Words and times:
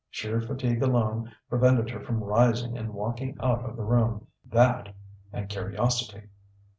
Sheer 0.09 0.41
fatigue 0.41 0.81
alone 0.81 1.31
prevented 1.47 1.91
her 1.91 1.99
from 2.03 2.23
rising 2.23 2.75
and 2.75 2.91
walking 2.91 3.37
out 3.39 3.59
of 3.63 3.75
the 3.77 3.83
room 3.85 4.25
that, 4.43 4.95
and 5.31 5.47
curiosity. 5.47 6.23